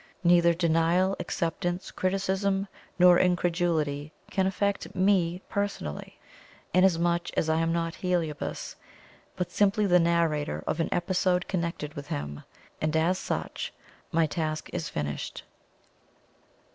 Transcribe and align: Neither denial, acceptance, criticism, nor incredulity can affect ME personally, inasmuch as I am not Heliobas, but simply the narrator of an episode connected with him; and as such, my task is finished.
Neither 0.23 0.55
denial, 0.55 1.15
acceptance, 1.19 1.91
criticism, 1.91 2.67
nor 2.97 3.19
incredulity 3.19 4.11
can 4.31 4.47
affect 4.47 4.95
ME 4.95 5.43
personally, 5.47 6.17
inasmuch 6.73 7.27
as 7.37 7.49
I 7.49 7.59
am 7.59 7.71
not 7.71 7.93
Heliobas, 7.93 8.77
but 9.35 9.51
simply 9.51 9.85
the 9.85 9.99
narrator 9.99 10.63
of 10.65 10.79
an 10.79 10.89
episode 10.91 11.47
connected 11.47 11.93
with 11.93 12.07
him; 12.07 12.43
and 12.81 12.97
as 12.97 13.19
such, 13.19 13.75
my 14.11 14.25
task 14.25 14.71
is 14.73 14.89
finished. 14.89 15.43